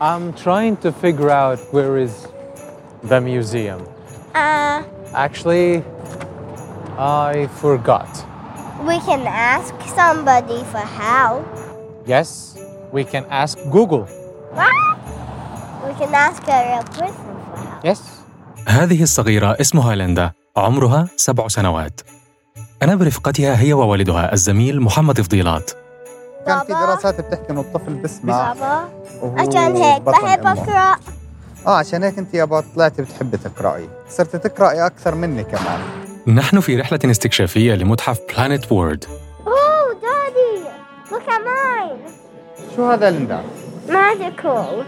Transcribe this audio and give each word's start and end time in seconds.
I'm 0.00 0.32
trying 0.44 0.76
to 0.84 0.92
figure 0.92 1.30
out 1.30 1.58
where 1.74 1.96
is 2.06 2.14
the 3.10 3.20
museum. 3.20 3.80
Uh, 4.34 4.82
Actually, 5.14 5.82
I 6.98 7.48
forgot. 7.62 8.08
we 8.90 8.98
can 9.08 9.22
ask 9.26 9.74
somebody 10.00 10.60
for 10.72 10.84
help. 11.04 11.44
Yes, 12.06 12.58
we 12.92 13.02
can 13.04 13.24
ask 13.30 13.54
Google. 13.76 14.04
What? 14.58 14.98
We 15.86 15.92
can 16.00 16.12
ask 16.26 16.42
a 16.48 16.58
real 16.68 16.84
person 16.96 17.12
for 17.50 17.56
help. 17.64 17.84
Yes. 17.84 18.00
هذه 18.68 19.02
الصغيرة 19.02 19.56
اسمها 19.60 19.94
ليندا 19.94 20.32
عمرها 20.56 21.08
سبع 21.16 21.48
سنوات 21.48 22.00
أنا 22.82 22.94
برفقتها 22.94 23.60
هي 23.60 23.72
ووالدها 23.72 24.32
الزميل 24.32 24.80
محمد 24.80 25.20
فضيلات 25.20 25.70
كان 26.47 26.59
في؟ 26.59 26.73
دراسات 26.73 27.21
بتحكي 27.21 27.49
إنه 27.49 27.61
الطفل 27.61 27.93
بسمع 27.93 28.53
بابا 28.53 28.89
عشان 29.41 29.75
هيك 29.75 30.01
بحب. 30.01 30.47
أقرأ 30.47 30.95
آه 31.67 31.77
عشان 31.77 32.03
هيك 32.03 32.17
أنت 32.17 32.33
يابا 32.33 32.63
طلعتي 32.75 33.01
بتحبي 33.01 33.37
تقرأي 33.37 33.89
صرت 34.09 34.35
تقرأي 34.35 34.85
أكثر 34.85 35.15
مني 35.15 35.43
كمان 35.43 35.79
نحن 36.27 36.59
في 36.59 36.75
رحلة 36.79 36.99
استكشافية 37.05 37.73
لمتحف 37.75 38.19
Planet 38.29 38.71
Word 38.71 39.05
Oh, 39.45 39.93
Daddy! 40.03 40.67
Look 41.11 41.27
at 41.27 41.41
mine! 41.45 42.11
شو 42.75 42.89
هذا 42.91 43.09
ليندا؟ 43.11 43.41
Magical. 43.87 44.83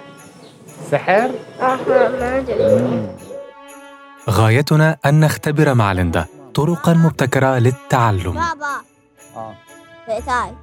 سحر؟ 0.91 1.31
Uh-huh, 1.59 1.89
magical. 2.21 2.83
غايتنا 4.29 4.97
أن 5.05 5.19
نختبر 5.19 5.73
مع 5.73 5.91
ليندا 5.91 6.25
طرقا 6.55 6.93
مبتكرة 6.93 7.57
للتعلم 7.59 8.31
بابا 8.33 8.75
آه 9.35 9.53
تعال 10.27 10.53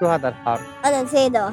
شو 0.00 0.06
هذا 0.06 0.28
الحرف؟ 0.28 0.60
أنا 0.84 1.02
نسيته 1.02 1.48
لا 1.48 1.52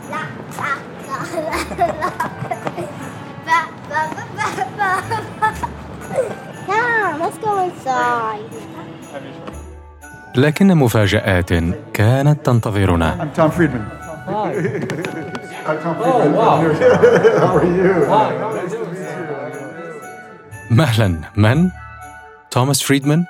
لا 6.67 7.17
let's 7.19 7.37
go 7.45 7.51
inside. 7.67 8.53
لكن 10.35 10.75
مفاجآت 10.77 11.53
كانت 11.93 12.45
تنتظرنا 12.45 13.17
I'm 13.19 13.37
Tom 13.39 13.51
Friedman. 13.51 13.85
Hi. 14.27 14.53
Hi, 15.67 15.75
Tom 15.83 15.95
Friedman. 15.95 16.33
wow. 16.35 16.57
How 17.39 17.57
are 17.57 17.65
you? 17.65 18.07
مهلا 20.71 21.21
من؟ 21.35 21.69
توماس 22.51 22.83
فريدمان 22.83 23.25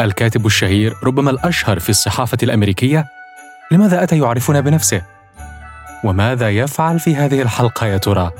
الكاتب 0.00 0.46
الشهير 0.46 0.94
ربما 1.04 1.30
الأشهر 1.30 1.78
في 1.78 1.88
الصحافة 1.90 2.38
الأمريكية 2.42 3.06
لماذا 3.72 4.02
أتى 4.02 4.18
يعرفنا 4.18 4.60
بنفسه؟ 4.60 5.02
وماذا 6.04 6.50
يفعل 6.50 7.00
في 7.00 7.16
هذه 7.16 7.42
الحلقة 7.42 7.86
يا 7.86 7.96
ترى؟ 7.98 8.30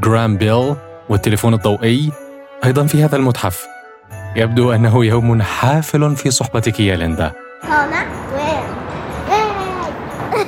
جراهام 0.00 0.36
بيل 0.36 0.76
والتليفون 1.08 1.54
الضوئي 1.54 2.12
أيضا 2.64 2.86
في 2.86 3.04
هذا 3.04 3.16
المتحف. 3.16 3.66
يبدو 4.36 4.72
أنه 4.72 5.04
يوم 5.04 5.42
حافل 5.42 6.16
في 6.16 6.30
صحبتك 6.30 6.80
يا 6.80 6.96
ليندا 6.96 7.32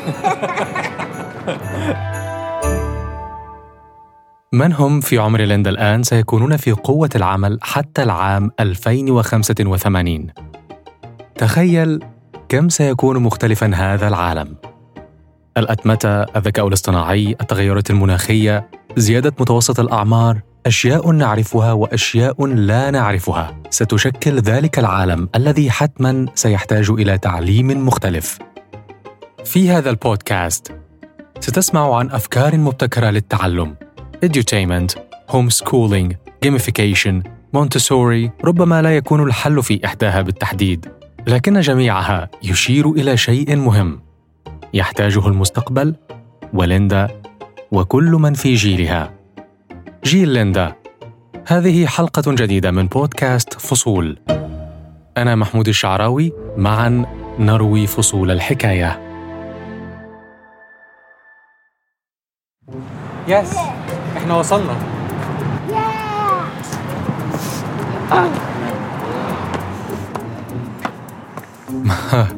من 4.52 4.72
هم 4.72 5.00
في 5.00 5.18
عمر 5.18 5.40
ليندا 5.40 5.70
الآن 5.70 6.02
سيكونون 6.02 6.56
في 6.56 6.72
قوة 6.72 7.10
العمل 7.14 7.58
حتى 7.62 8.02
العام 8.02 8.50
2085 8.60 10.26
تخيل 11.36 12.00
كم 12.48 12.68
سيكون 12.68 13.18
مختلفا 13.18 13.70
هذا 13.74 14.08
العالم. 14.08 14.56
الأتمتة، 15.56 16.22
الذكاء 16.22 16.68
الاصطناعي، 16.68 17.36
التغيرات 17.40 17.90
المناخية، 17.90 18.70
زيادة 18.96 19.32
متوسط 19.40 19.80
الأعمار، 19.80 20.40
أشياء 20.66 21.10
نعرفها 21.10 21.72
وأشياء 21.72 22.46
لا 22.46 22.90
نعرفها. 22.90 23.56
ستشكل 23.70 24.38
ذلك 24.38 24.78
العالم 24.78 25.28
الذي 25.34 25.70
حتما 25.70 26.26
سيحتاج 26.34 26.90
إلى 26.90 27.18
تعليم 27.18 27.86
مختلف. 27.86 28.38
في 29.48 29.70
هذا 29.70 29.90
البودكاست. 29.90 30.72
ستسمع 31.40 31.96
عن 31.96 32.10
أفكار 32.10 32.56
مبتكرة 32.56 33.10
للتعلم. 33.10 33.74
Edutainment, 34.24 34.94
homeschooling, 35.32 36.12
gamification, 36.46 37.22
Montessori 37.56 38.30
ربما 38.44 38.82
لا 38.82 38.96
يكون 38.96 39.22
الحل 39.22 39.62
في 39.62 39.80
إحداها 39.84 40.22
بالتحديد 40.22 40.86
لكن 41.26 41.60
جميعها 41.60 42.30
يشير 42.42 42.90
إلى 42.90 43.16
شيء 43.16 43.56
مهم. 43.56 44.00
يحتاجه 44.74 45.28
المستقبل 45.28 45.94
وليندا 46.52 47.08
وكل 47.72 48.10
من 48.10 48.34
في 48.34 48.54
جيلها. 48.54 49.14
جيل 50.04 50.28
ليندا. 50.28 50.74
هذه 51.46 51.86
حلقة 51.86 52.32
جديدة 52.32 52.70
من 52.70 52.86
بودكاست 52.86 53.60
فصول. 53.60 54.18
أنا 55.16 55.34
محمود 55.34 55.68
الشعراوي 55.68 56.32
معا 56.56 57.06
نروي 57.38 57.86
فصول 57.86 58.30
الحكاية. 58.30 59.07
Yes. 63.28 63.56
إحنا 64.16 64.34
وصلنا. 64.34 64.76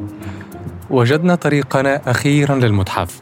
وجدنا 0.89 1.35
طريقنا 1.35 2.01
أخيرا 2.11 2.55
للمتحف 2.55 3.21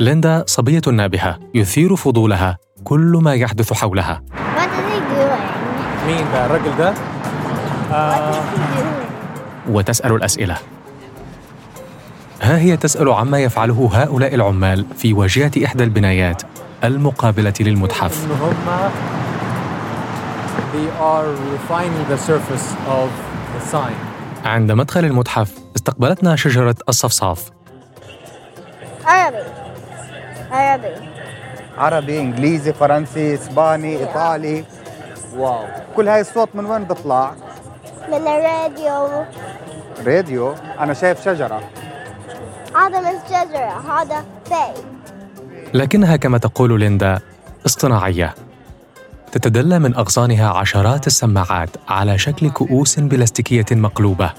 ليندا 0.00 0.44
صبية 0.46 0.82
نابهة 0.92 1.38
يثير 1.54 1.96
فضولها 1.96 2.58
كل 2.84 3.18
ما 3.22 3.34
يحدث 3.34 3.72
حولها? 3.72 4.22
مين 6.06 6.24
ده 6.32 6.46
الراجل 6.46 6.76
ده؟ 6.78 6.94
What 6.94 8.30
is 8.30 8.36
he 8.36 8.56
doing? 8.56 9.06
وتسأل 9.70 10.12
الأسئلة 10.12 10.56
ها 12.42 12.58
هي 12.58 12.76
تسأل 12.76 13.08
عما 13.08 13.38
يفعله 13.38 13.90
هؤلاء 13.92 14.34
العمال 14.34 14.86
في 14.96 15.12
واجهة 15.12 15.50
إحدى 15.64 15.84
البنايات 15.84 16.42
المقابلة 16.86 17.54
للمتحف. 17.60 18.26
عند 24.44 24.72
مدخل 24.72 25.04
المتحف 25.04 25.52
استقبلتنا 25.76 26.36
شجرة 26.36 26.74
الصفصاف. 26.88 27.50
عربي. 29.04 29.44
عربي. 30.50 30.94
عربي 31.78 32.20
إنجليزي 32.20 32.72
فرنسي 32.72 33.34
إسباني 33.34 33.98
إيطالي. 33.98 34.64
واو. 35.36 35.64
كل 35.96 36.08
هاي 36.08 36.20
الصوت 36.20 36.48
من 36.54 36.66
وين 36.66 36.84
بيطلع 36.84 37.34
من 38.08 38.14
الراديو. 38.14 39.24
راديو؟ 40.06 40.54
أنا 40.80 40.94
شايف 40.94 41.24
شجرة. 41.24 41.60
هذا 42.76 43.00
من 43.00 43.06
الشجرة 43.06 43.92
هذا 43.92 44.24
بيت 44.50 44.95
لكنها 45.76 46.16
كما 46.16 46.38
تقول 46.38 46.80
ليندا 46.80 47.18
اصطناعية. 47.66 48.34
تتدلى 49.32 49.78
من 49.78 49.94
أغصانها 49.94 50.48
عشرات 50.48 51.06
السماعات 51.06 51.70
على 51.88 52.18
شكل 52.18 52.50
كؤوس 52.50 52.98
بلاستيكية 52.98 53.64
مقلوبة 53.70 54.32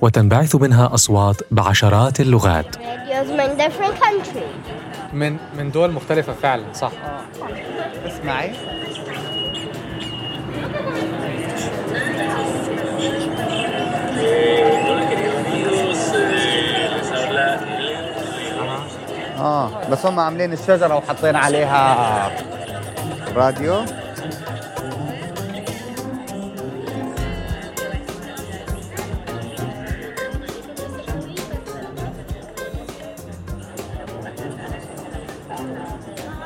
وتنبعث 0.00 0.54
منها 0.54 0.94
أصوات 0.94 1.36
بعشرات 1.50 2.20
اللغات. 2.20 2.76
من 2.78 3.56
من 5.12 5.36
من 5.58 5.70
دول 5.70 5.92
مختلفة 5.92 6.32
فعلا 6.32 6.64
صح. 6.72 6.92
اسمعي. 8.06 8.50
بس 19.94 20.06
هم 20.06 20.20
عاملين 20.20 20.52
الشجرة 20.52 20.96
وحاطين 20.96 21.36
عليها 21.36 22.30
راديو. 23.36 23.74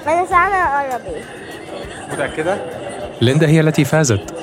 أنا 0.06 0.26
سامع 0.26 0.56
عربي 0.56 1.24
متأكدة؟ 2.12 2.58
ليندا 3.20 3.48
هي 3.48 3.60
التي 3.60 3.84
فازت. 3.84 4.34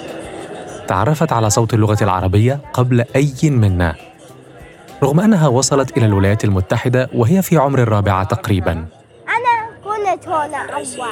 تعرفت 0.87 1.33
على 1.33 1.49
صوت 1.49 1.73
اللغة 1.73 1.97
العربية 2.01 2.59
قبل 2.73 3.05
أي 3.15 3.33
منا 3.43 3.95
رغم 5.05 5.19
أنها 5.19 5.47
وصلت 5.47 5.97
إلى 5.97 6.05
الولايات 6.05 6.43
المتحدة 6.43 7.09
وهي 7.13 7.41
في 7.41 7.57
عمر 7.57 7.79
الرابعة 7.79 8.23
تقريباً. 8.23 8.71
أنا 8.71 9.55
كنت 9.83 10.27
هنا 10.27 10.57
أول 10.57 11.09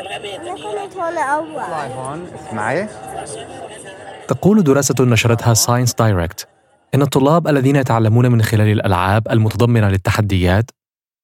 أنا 0.00 0.86
كنت 0.88 0.96
هنا 0.96 1.20
أول 1.20 1.92
هون 1.92 2.26
اسمعي. 2.34 2.88
تقول 4.28 4.62
دراسة 4.62 5.04
نشرتها 5.04 5.54
ScienceDirect 5.54 6.48
إن 6.94 7.02
الطلاب 7.02 7.48
الذين 7.48 7.76
يتعلمون 7.76 8.32
من 8.32 8.42
خلال 8.42 8.68
الألعاب 8.68 9.28
المتضمنة 9.30 9.88
للتحديات 9.88 10.70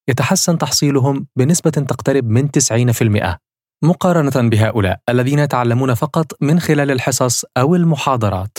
يتحسن 0.08 0.58
تحصيلهم 0.58 1.26
بنسبة 1.37 1.70
تقترب 1.70 2.25
من 2.25 2.50
90% 2.50 3.38
مقارنة 3.82 4.49
بهؤلاء 4.49 5.00
الذين 5.08 5.38
يتعلمون 5.38 5.94
فقط 5.94 6.32
من 6.41 6.61
خلال 6.61 6.91
الحصص 6.91 7.44
أو 7.56 7.75
المحاضرات. 7.75 8.58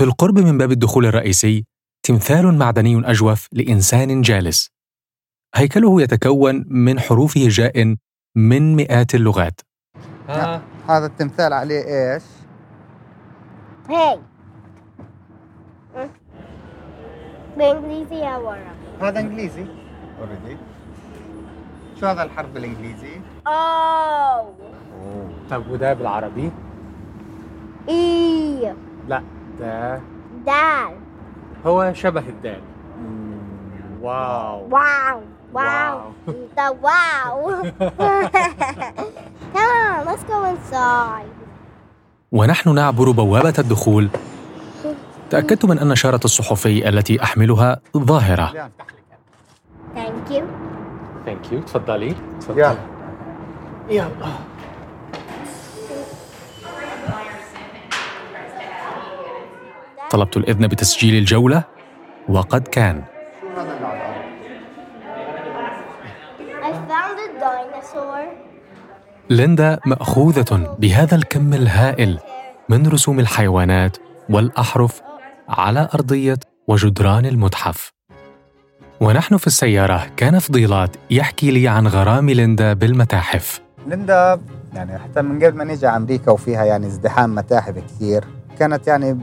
بالقرب 0.00 0.38
من 0.38 0.58
باب 0.58 0.72
الدخول 0.72 1.06
الرئيسي 1.06 1.66
تمثال 2.02 2.58
معدني 2.58 3.10
أجوف 3.10 3.48
لإنسان 3.52 4.22
جالس. 4.22 4.70
هيكله 5.54 6.02
يتكون 6.02 6.64
من 6.68 7.00
حروف 7.00 7.38
هجاء 7.38 7.96
من 8.36 8.76
مئات 8.76 9.14
اللغات. 9.14 9.60
هذا 10.88 11.06
التمثال 11.06 11.52
عليه 11.52 11.84
إيش؟ 12.14 12.22
هاي 13.88 14.20
بإنجليزي 17.56 18.22
أو 18.22 18.48
عربي 18.48 18.64
هذا 19.00 19.20
إنجليزي 19.20 19.66
already 20.20 20.56
شو 22.00 22.06
هذا 22.06 22.22
الحرف 22.22 22.50
بالإنجليزي؟ 22.50 23.20
أو 23.46 24.54
طب 25.50 25.70
وده 25.70 25.94
بالعربي؟ 25.94 26.50
إي 27.88 28.74
لا 29.08 29.22
ده 29.60 30.00
دال. 30.46 30.94
هو 31.66 31.92
شبه 31.92 32.20
الدال. 32.28 32.60
واو. 34.02 34.68
واو. 34.70 35.20
واو. 35.52 36.12
the 36.56 36.68
wow 36.86 37.36
come 39.54 39.70
on 39.80 40.06
let's 40.06 40.24
go 40.24 40.44
inside. 40.44 41.30
ونحن 42.32 42.74
نعبر 42.74 43.10
بوابة 43.10 43.54
الدخول. 43.58 44.08
تأكدت 45.30 45.64
من 45.64 45.78
أن 45.78 45.94
شارة 45.94 46.20
الصحفي 46.24 46.88
التي 46.88 47.22
أحملها 47.22 47.80
ظاهرة. 47.96 48.70
Thank 49.94 50.30
you. 50.30 50.42
Thank 51.26 51.52
you 51.52 51.60
تفضلي. 51.60 52.14
يلا. 52.50 52.76
يلا. 53.90 54.53
طلبت 60.14 60.36
الإذن 60.36 60.66
بتسجيل 60.66 61.14
الجولة 61.14 61.64
وقد 62.28 62.68
كان. 62.68 63.02
I 66.62 66.72
found 66.88 67.18
a 67.18 67.28
dinosaur. 67.40 68.24
ليندا 69.30 69.78
مأخوذة 69.86 70.76
بهذا 70.78 71.16
الكم 71.16 71.54
الهائل 71.54 72.18
من 72.68 72.86
رسوم 72.86 73.20
الحيوانات 73.20 73.96
والأحرف 74.30 75.02
على 75.48 75.88
أرضية 75.94 76.38
وجدران 76.68 77.26
المتحف. 77.26 77.92
ونحن 79.00 79.36
في 79.36 79.46
السيارة 79.46 80.06
كان 80.16 80.38
فضيلات 80.38 80.96
يحكي 81.10 81.50
لي 81.50 81.68
عن 81.68 81.86
غرام 81.86 82.30
ليندا 82.30 82.72
بالمتاحف. 82.72 83.60
ليندا 83.86 84.40
يعني 84.74 84.98
حتى 84.98 85.22
من 85.22 85.44
قبل 85.44 85.56
ما 85.56 85.64
نيجي 85.64 85.86
على 85.86 85.96
أمريكا 85.96 86.32
وفيها 86.32 86.64
يعني 86.64 86.86
ازدحام 86.86 87.34
متاحف 87.34 87.78
كثير 87.78 88.24
كانت 88.58 88.86
يعني 88.86 89.18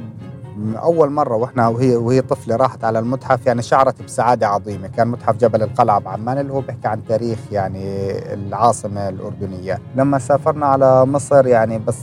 أول 0.59 1.09
مرة 1.11 1.35
وإحنا 1.35 1.67
وهي 1.67 1.95
وهي 1.95 2.21
طفلة 2.21 2.55
راحت 2.55 2.83
على 2.83 2.99
المتحف 2.99 3.45
يعني 3.45 3.61
شعرت 3.61 4.01
بسعادة 4.01 4.47
عظيمة. 4.47 4.87
كان 4.87 5.07
متحف 5.07 5.35
جبل 5.37 5.63
القلعة 5.63 5.99
بعمان 5.99 6.37
اللي 6.37 6.53
هو 6.53 6.61
بيحكي 6.61 6.87
عن 6.87 7.05
تاريخ 7.05 7.39
يعني 7.51 8.11
العاصمة 8.33 9.09
الأردنية. 9.09 9.79
لما 9.95 10.19
سافرنا 10.19 10.65
على 10.65 11.05
مصر 11.05 11.47
يعني 11.47 11.79
بس 11.79 11.97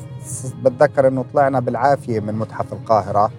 بتذكر 0.64 1.08
إنه 1.08 1.24
طلعنا 1.32 1.60
بالعافية 1.60 2.20
من 2.20 2.34
متحف 2.34 2.72
القاهرة 2.72 3.30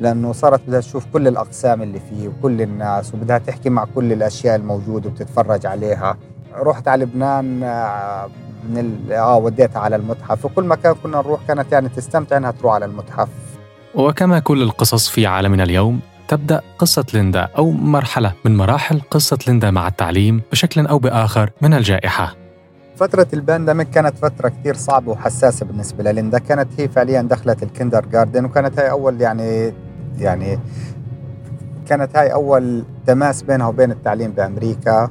لأنه 0.00 0.32
صارت 0.32 0.60
بدها 0.66 0.80
تشوف 0.80 1.04
كل 1.12 1.28
الأقسام 1.28 1.82
اللي 1.82 2.00
فيه 2.00 2.28
وكل 2.28 2.62
الناس 2.62 3.14
وبدها 3.14 3.38
تحكي 3.38 3.70
مع 3.70 3.84
كل 3.94 4.12
الأشياء 4.12 4.56
الموجودة 4.56 5.08
وبتتفرج 5.08 5.66
عليها. 5.66 6.16
رحت 6.54 6.88
على 6.88 7.04
لبنان 7.04 7.62
آه، 7.62 8.28
من. 8.70 9.12
آه 9.12 9.36
وديتها 9.36 9.80
على 9.80 9.96
المتحف. 9.96 10.44
وكل 10.44 10.64
مكان 10.64 10.94
كنا 11.02 11.18
نروح 11.18 11.40
كانت 11.48 11.72
يعني 11.72 11.88
تستمتع 11.88 12.36
إنها 12.36 12.50
تروح 12.50 12.74
على 12.74 12.84
المتحف. 12.84 13.28
وكما 13.94 14.38
كل 14.38 14.62
القصص 14.62 15.08
في 15.08 15.26
عالمنا 15.26 15.62
اليوم 15.62 16.00
تبدأ 16.28 16.60
قصة 16.78 17.04
ليندا 17.14 17.48
أو 17.58 17.70
مرحلة 17.70 18.32
من 18.44 18.56
مراحل 18.56 19.00
قصة 19.10 19.38
ليندا 19.46 19.70
مع 19.70 19.88
التعليم 19.88 20.42
بشكل 20.52 20.86
أو 20.86 20.98
بآخر 20.98 21.50
من 21.60 21.74
الجائحة. 21.74 22.34
فترة 22.96 23.26
ال 23.32 23.38
pandemic 23.38 23.90
كانت 23.90 24.18
فترة 24.18 24.48
كثير 24.48 24.74
صعبة 24.74 25.12
وحساسة 25.12 25.66
بالنسبة 25.66 26.04
لليندا. 26.04 26.38
كانت 26.38 26.68
هي 26.78 26.88
فعليا 26.88 27.22
دخلت 27.22 27.62
ال 27.62 28.06
kindergarten 28.06 28.44
وكانت 28.44 28.78
هاي 28.78 28.90
أول 28.90 29.20
يعني 29.20 29.72
يعني 30.18 30.58
كانت 31.88 32.16
هاي 32.16 32.32
أول 32.32 32.84
تماس 33.06 33.42
بينها 33.42 33.66
وبين 33.66 33.90
التعليم 33.90 34.30
بأمريكا. 34.30 35.10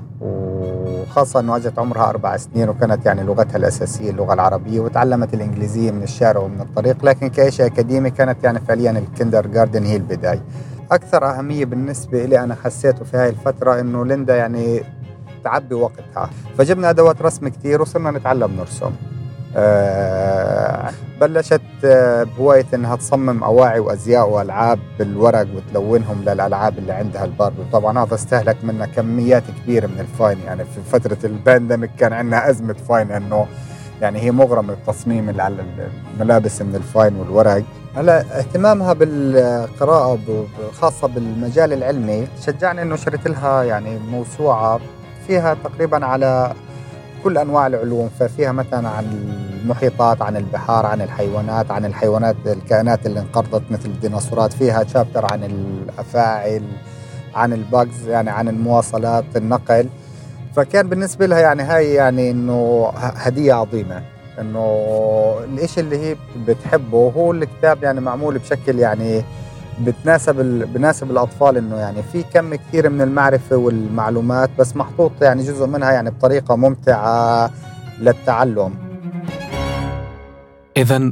وخاصة 1.03 1.39
أنه 1.39 1.55
أجت 1.55 1.79
عمرها 1.79 2.09
أربع 2.09 2.37
سنين 2.37 2.69
وكانت 2.69 3.05
يعني 3.05 3.23
لغتها 3.23 3.57
الأساسية 3.57 4.09
اللغة 4.09 4.33
العربية 4.33 4.79
وتعلمت 4.79 5.33
الإنجليزية 5.33 5.91
من 5.91 6.03
الشارع 6.03 6.41
ومن 6.41 6.61
الطريق 6.61 7.05
لكن 7.05 7.27
كشيء 7.27 7.65
أكاديمي 7.65 8.09
كانت 8.09 8.43
يعني 8.43 8.59
فعليا 8.59 8.91
ال 8.91 9.47
kindergarten 9.47 9.83
هي 9.83 9.95
البداية. 9.95 10.43
أكثر 10.91 11.29
أهمية 11.29 11.65
بالنسبة 11.65 12.25
لي 12.25 12.39
أنا 12.43 12.55
حسيته 12.55 13.05
في 13.05 13.17
هاي 13.17 13.29
الفترة 13.29 13.79
أنه 13.79 14.05
ليندا 14.05 14.35
يعني 14.35 14.83
تعبي 15.43 15.75
وقتها. 15.75 16.29
فجبنا 16.57 16.89
أدوات 16.89 17.21
رسم 17.21 17.47
كثير 17.47 17.81
وصرنا 17.81 18.11
نتعلم 18.11 18.51
نرسم. 18.57 18.91
بلشت 21.21 21.61
آه، 21.85 22.23
بهواية 22.23 22.65
إنها 22.73 22.95
تصمم 22.95 23.43
أواعي 23.43 23.79
وأزياء 23.79 24.29
وألعاب 24.29 24.79
بالورق 24.99 25.47
وتلونهم 25.55 26.21
للألعاب 26.21 26.77
اللي 26.77 26.93
عندها 26.93 27.25
الباربي 27.25 27.61
وطبعا 27.61 28.03
هذا 28.03 28.15
استهلك 28.15 28.57
منا 28.63 28.85
كميات 28.85 29.43
كبيرة 29.63 29.87
من 29.87 29.99
الفاين. 29.99 30.39
يعني 30.45 30.63
في 30.65 30.81
فترة 30.91 31.17
ال 31.23 31.31
pandemic 31.31 31.91
كان 31.99 32.13
عندنا 32.13 32.49
أزمة 32.49 32.73
فاين 32.73 33.11
إنه 33.11 33.47
يعني 34.01 34.19
هي 34.19 34.31
اللي 35.29 35.43
على 35.43 35.55
الملابس 36.17 36.61
من 36.61 36.75
الفاين 36.75 37.15
والورق. 37.15 37.63
هلا 37.95 38.39
اهتمامها 38.39 38.93
بالقراءة 38.93 40.19
خاصة 40.73 41.07
بالمجال 41.07 41.73
العلمي 41.73 42.27
شجعني 42.45 42.81
إنه 42.81 42.95
شريت 42.95 43.27
لها 43.27 43.63
يعني 43.63 43.99
موسوعة 43.99 44.79
فيها 45.27 45.53
تقريبا 45.63 46.05
على 46.05 46.53
كل 47.23 47.37
أنواع 47.37 47.67
العلوم 47.67 48.09
ففيها 48.19 48.51
مثلا 48.51 48.89
عن 48.89 49.05
المحيطات 49.63 50.21
عن 50.21 50.37
البحار 50.37 50.85
عن 50.85 51.01
الحيوانات 51.01 51.71
عن 51.71 51.85
الحيوانات 51.85 52.35
الكائنات 52.45 53.05
اللي 53.05 53.19
انقرضت 53.19 53.63
مثل 53.71 53.85
الديناصورات 53.85 54.53
فيها 54.53 54.83
شابتر 54.83 55.25
عن 55.25 55.43
الافاعي 55.43 56.61
عن 57.35 57.53
الباجز 57.53 58.07
يعني 58.07 58.29
عن 58.29 58.47
المواصلات 58.47 59.23
النقل. 59.35 59.89
فكان 60.55 60.89
بالنسبة 60.89 61.25
لها 61.25 61.39
يعني 61.39 61.63
هاي 61.63 61.93
يعني 61.93 62.31
إنه 62.31 62.85
ه- 62.95 62.99
هدية 62.99 63.53
عظيمة 63.53 64.01
إنه 64.41 64.65
الإشي 65.43 65.79
اللي 65.81 65.97
هي 65.97 66.15
بتحبه 66.47 67.11
هو 67.17 67.31
الكتاب 67.31 67.83
يعني 67.83 68.01
معمول 68.01 68.37
بشكل 68.37 68.79
يعني 68.79 69.23
بتناسب 69.81 70.39
ال... 70.39 70.65
بناسب 70.65 71.11
الأطفال 71.11 71.57
إنه 71.57 71.75
يعني 71.75 72.03
في 72.03 72.23
كم 72.23 72.55
كثير 72.55 72.89
من 72.89 73.01
المعرفة 73.01 73.55
والمعلومات 73.55 74.49
بس 74.59 74.75
محطوط 74.75 75.11
يعني 75.21 75.43
جزء 75.43 75.67
منها 75.67 75.91
يعني 75.91 76.09
بطريقة 76.09 76.55
ممتعة 76.55 77.51
للتعلم. 77.99 78.75
إذا 80.77 81.11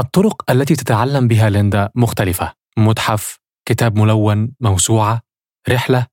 الطرق 0.00 0.50
التي 0.50 0.76
تتعلم 0.76 1.28
بها 1.28 1.50
ليندا 1.50 1.90
مختلفة. 1.94 2.52
متحف، 2.78 3.38
كتاب 3.68 3.98
ملون، 3.98 4.52
موسوعة، 4.60 5.20
رحلة 5.68 6.06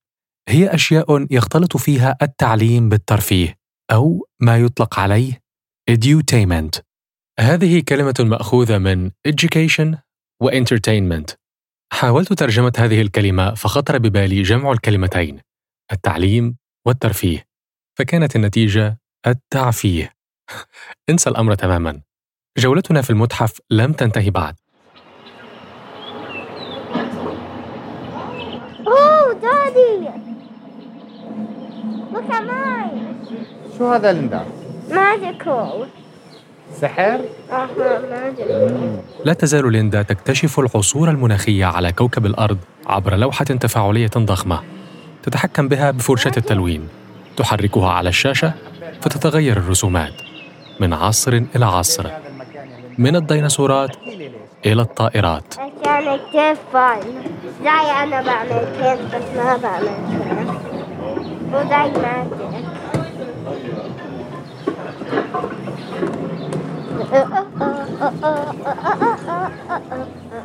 هي 0.50 0.74
أشياء 0.74 1.28
يختلط 1.32 1.78
فيها 1.78 2.18
التعليم 2.22 2.90
بالترفيه 2.90 3.56
أو 3.92 4.28
ما 4.40 4.58
يطلق 4.58 5.00
عليه 5.00 5.42
edutainment. 5.92 6.82
هذه 7.40 7.84
كلمة 7.88 8.16
مأخوذة 8.20 8.78
من 8.78 9.12
education 9.28 9.98
و 10.44 10.50
entertainment. 10.50 11.47
حاولت 11.94 12.34
ترجمة 12.34 12.74
هذه 12.78 13.02
الكلمة 13.02 13.54
فخطر 13.54 13.98
ببالي 13.98 14.42
جمع 14.42 14.72
الكلمتين 14.72 15.40
التعليم 15.92 16.58
والترفيه 16.86 17.46
فكانت 17.98 18.36
النتيجة 18.36 18.98
التعفيه 19.28 20.12
انسى 21.10 21.30
الأمر 21.30 21.56
تماما 21.56 22.02
جولتنا 22.58 23.02
في 23.02 23.10
المتحف 23.10 23.60
لم 23.72 23.94
تنتهي 23.94 24.30
بعد 24.30 24.56
Oh, 28.90 29.34
Daddy! 29.46 29.94
Look 32.14 32.30
at 32.30 32.44
mine. 32.52 33.16
شو 33.78 33.92
هذا 33.92 34.14
ليندا؟ 34.14 34.46
Magical. 34.90 35.88
سحر؟ 36.76 37.20
لا 39.26 39.34
تزال 39.34 39.72
ليندا 39.72 40.02
تكتشف 40.02 40.60
العصور 40.60 41.10
المناخية 41.10 41.66
على 41.66 41.92
كوكب 41.92 42.26
الأرض 42.26 42.58
عبر 42.88 43.16
لوحة 43.16 43.46
تفاعلية 43.46 44.12
ضخمة 44.18 44.64
تتحكم 45.24 45.68
بها 45.68 45.92
بفرشة 45.92 46.32
التلوين 46.38 46.88
تحركها 47.38 47.90
على 47.90 48.10
الشاشة 48.10 48.54
فتتغير 49.02 49.58
الرسومات 49.58 50.14
من 50.80 50.94
عصر 50.94 51.42
إلى 51.56 51.66
عصر 51.66 52.08
من 52.98 53.16
الديناصورات 53.16 53.96
إلى 54.66 54.82
الطائرات. 54.82 55.56
كان 55.86 56.18
كتير 56.30 56.56
فن 56.74 57.00
زي 57.64 57.92
أنا 58.04 58.22
بعمل 58.22 58.66
كيف 58.80 59.16
بس 59.16 59.38
ما 59.38 59.58
بعمل 59.58 59.88
كيف 59.88 60.48
وزي 61.54 62.02
ماجيك 62.02 62.68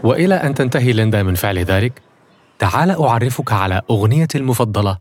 وإلى 0.04 0.34
أن 0.34 0.54
تنتهي 0.54 0.92
ليندا 0.92 1.22
من 1.22 1.34
فعل 1.34 1.58
ذلك 1.58 2.02
تعال 2.58 2.90
أعرفك 3.02 3.52
على 3.52 3.82
أغنيتي 3.90 4.38
المفضلة 4.38 4.98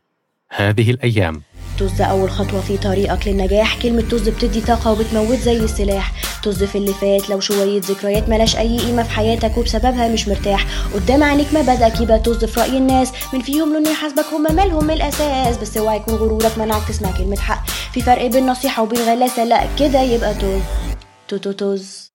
هذه 0.56 0.92
الأيام. 0.92 1.42
طز 1.80 2.02
أول 2.02 2.32
خطوة 2.32 2.62
في 2.62 2.78
طريقك 2.78 3.28
للنجاح. 3.28 3.82
كلمة 3.82 4.02
طز 4.12 4.30
بتدي 4.30 4.62
طاقة 4.62 4.92
وبتموت 4.92 5.38
زي 5.38 5.58
السلاح. 5.58 6.12
طز 6.44 6.64
في 6.64 6.78
اللي 6.78 6.94
فات 6.94 7.30
لو 7.30 7.40
شوية 7.40 7.82
ذكريات 7.82 8.30
ملاش 8.30 8.58
أي 8.58 8.78
قيمة 8.80 9.04
في 9.04 9.10
حياتك 9.10 9.58
وبسببها 9.58 10.08
مش 10.08 10.28
مرتاح. 10.28 10.66
قدام 10.94 11.24
عينيك 11.24 11.54
مبادئك 11.54 12.02
يبقى 12.02 12.20
طز 12.20 12.46
في 12.46 12.60
رأي 12.60 12.78
الناس. 12.78 13.12
من 13.34 13.40
فيهم 13.42 13.74
لون 13.74 13.86
يحاسبك 13.86 14.26
هم 14.34 14.56
مالهم 14.56 14.92
الأساس. 14.92 15.58
بس 15.58 15.78
اوعى 15.78 15.98
يكون 15.98 16.14
غرورك 16.14 16.58
منعك 16.58 16.88
تسمع 16.88 17.12
كلمة 17.18 17.38
حق. 17.38 17.70
في 17.94 18.02
فرق 18.02 18.26
بين 18.26 18.48
نصيحة 18.48 18.84
وبين 18.84 19.00
غلاسة 19.00 19.44
لا 19.44 19.64
كده 19.80 20.02
يبقى 20.02 20.34
طز. 20.34 20.91
تو 21.32 21.38
تو 21.38 21.52
طز 21.52 22.12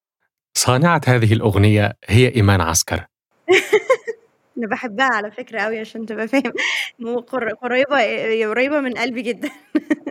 صانعة 0.59 1.01
هذه 1.07 1.33
الأغنية 1.33 1.97
هي 2.05 2.35
إيمان 2.35 2.61
عسكر. 2.61 3.07
أنا 4.59 4.67
بحبها 4.67 5.07
على 5.07 5.31
فكرة 5.31 5.61
قوي 5.61 5.79
عشان 5.81 6.07
تبقى 6.07 6.29
فاهم. 6.29 6.53
مو 6.99 7.19
قر- 7.21 7.55
قريبة 7.55 7.97
قريبة 8.49 8.81
من 8.81 8.93
قلبي 8.93 9.23
جدا. 9.23 9.51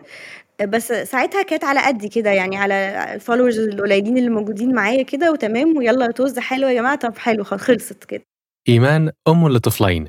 بس 0.69 0.87
ساعتها 0.93 1.41
كانت 1.43 1.63
على 1.63 1.79
قدي 1.87 2.09
كده 2.09 2.29
يعني 2.29 2.57
على 2.57 2.73
ال 3.13 3.18
followers 3.18 3.59
القليلين 3.59 4.17
اللي 4.17 4.29
موجودين 4.29 4.75
معايا 4.75 5.03
كده 5.03 5.31
وتمام 5.31 5.77
ويلا 5.77 6.11
توز 6.11 6.39
حلو 6.39 6.67
يا 6.67 6.73
جماعة 6.73 6.95
طب 6.95 7.17
حلو 7.17 7.43
خلصت 7.43 8.03
كده. 8.03 8.25
إيمان 8.69 9.11
أم 9.27 9.47
لطفلين 9.49 10.07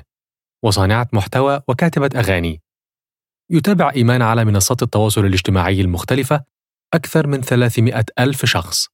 وصانعة 0.63 1.07
محتوى 1.13 1.61
وكاتبة 1.67 2.09
أغاني. 2.19 2.61
يتابع 3.51 3.91
إيمان 3.95 4.21
على 4.21 4.45
منصات 4.45 4.83
التواصل 4.83 5.25
الاجتماعي 5.25 5.81
المختلفة 5.81 6.43
أكثر 6.93 7.27
من 7.27 7.41
300 7.41 8.05
ألف 8.19 8.45
شخص. 8.45 8.87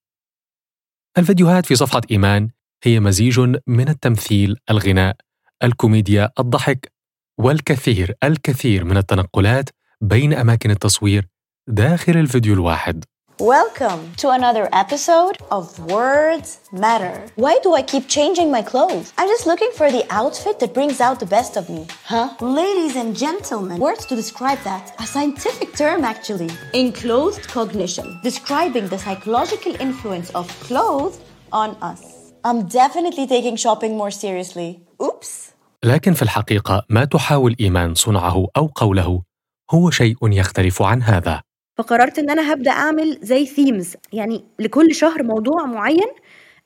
الفيديوهات 1.17 1.65
في 1.65 1.75
صفحة 1.75 2.01
إيمان 2.11 2.49
هي 2.83 2.99
مزيج 2.99 3.39
من 3.67 3.89
التمثيل 3.89 4.57
الغناء 4.69 5.15
الكوميديا 5.63 6.29
الضحك 6.39 6.91
والكثير 7.37 8.15
الكثير 8.23 8.85
من 8.85 8.97
التنقلات 8.97 9.69
بين 10.01 10.33
أماكن 10.33 10.71
التصوير 10.71 11.27
داخل 11.67 12.17
الفيديو 12.17 12.53
الواحد. 12.53 13.05
Welcome 13.40 14.14
to 14.16 14.30
another 14.30 14.68
episode 14.72 15.38
of 15.52 15.78
Words 15.88 16.58
Matter. 16.72 17.24
Why 17.36 17.60
do 17.62 17.72
I 17.72 17.82
keep 17.82 18.08
changing 18.08 18.50
my 18.50 18.62
clothes? 18.62 19.12
I'm 19.16 19.28
just 19.28 19.46
looking 19.46 19.70
for 19.76 19.92
the 19.92 20.04
outfit 20.10 20.58
that 20.58 20.74
brings 20.74 21.00
out 21.00 21.20
the 21.20 21.26
best 21.26 21.56
of 21.56 21.70
me. 21.70 21.86
Huh? 22.02 22.34
Ladies 22.40 22.96
and 22.96 23.16
gentlemen, 23.16 23.78
words 23.78 24.06
to 24.06 24.16
describe 24.16 24.58
that. 24.64 24.92
A 24.98 25.06
scientific 25.06 25.72
term, 25.76 26.02
actually. 26.02 26.50
Enclothed 26.74 27.46
cognition, 27.46 28.18
describing 28.24 28.88
the 28.88 28.98
psychological 28.98 29.76
influence 29.80 30.30
of 30.30 30.48
clothes 30.66 31.20
on 31.52 31.76
us. 31.80 32.32
I'm 32.44 32.66
definitely 32.66 33.28
taking 33.28 33.54
shopping 33.54 33.96
more 33.96 34.10
seriously. 34.10 34.80
Oops. 35.00 35.52
لكن 35.84 36.14
في 36.14 36.22
الحقيقة 36.22 36.82
ما 36.88 37.04
تحاول 37.04 37.56
إيمان 37.60 37.94
صنعه 37.94 38.46
أو 38.56 38.66
قوله 38.74 39.22
هو 39.70 39.90
شيء 39.90 40.16
يختلف 40.22 40.82
عن 40.82 41.02
هذا 41.02 41.42
فقررت 41.77 42.19
إن 42.19 42.29
أنا 42.29 42.53
هبدأ 42.53 42.71
أعمل 42.71 43.17
زي 43.21 43.45
themes 43.45 43.95
يعني 44.13 44.43
لكل 44.59 44.95
شهر 44.95 45.23
موضوع 45.23 45.65
معين 45.65 46.07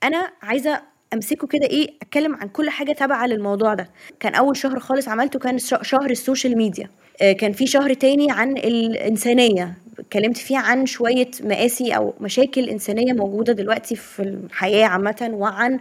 أنا 0.04 0.32
عايزة 0.42 0.82
أمسكه 1.14 1.48
كده 1.48 1.66
إيه 1.68 1.94
أتكلم 2.02 2.36
عن 2.36 2.48
كل 2.48 2.70
حاجة 2.70 2.92
تابعة 2.92 3.26
للموضوع 3.28 3.74
ده. 3.74 3.90
كان 4.20 4.36
أول 4.36 4.58
شهر 4.58 4.80
خالص 4.80 5.08
عملته 5.08 5.40
كان 5.40 5.58
شهر 5.82 6.10
ال 6.10 6.16
social 6.16 6.58
media. 6.58 6.90
آه، 7.22 7.32
كان 7.32 7.52
في 7.52 7.68
شهر 7.68 7.94
تاني 7.94 8.28
عن 8.32 8.58
الإنسانية. 8.58 9.76
اتكلمت 10.00 10.38
فيه 10.38 10.58
عن 10.58 10.86
شوية 10.86 11.32
مآسي 11.44 11.92
أو 11.96 12.14
مشاكل 12.22 12.70
إنسانية 12.70 13.14
موجودة 13.14 13.54
دلوقتي 13.54 13.96
في 13.96 14.22
الحياة 14.22 14.86
عامة 14.88 15.30
وعن 15.34 15.80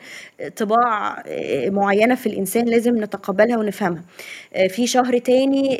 طباع 0.57 1.23
آه، 1.27 1.71
معينة 1.71 2.15
في 2.15 2.27
الإنسان 2.27 2.65
لازم 2.65 3.03
نتقبلها 3.05 3.59
ونفهمها. 3.59 4.03
آه، 4.55 4.67
في 4.67 4.87
شهر 4.87 5.19
تاني 5.19 5.79